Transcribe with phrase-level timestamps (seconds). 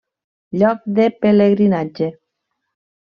[0.61, 2.11] Lloc de pelegrinatge.